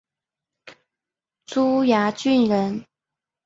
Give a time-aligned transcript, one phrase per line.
[1.45, 2.85] 珠崖郡人。